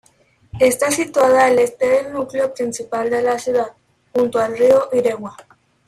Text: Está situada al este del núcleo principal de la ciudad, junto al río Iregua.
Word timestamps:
Está 0.59 0.89
situada 0.89 1.45
al 1.45 1.59
este 1.59 1.87
del 1.87 2.11
núcleo 2.13 2.51
principal 2.55 3.07
de 3.11 3.21
la 3.21 3.37
ciudad, 3.37 3.67
junto 4.11 4.39
al 4.39 4.57
río 4.57 4.89
Iregua. 4.91 5.37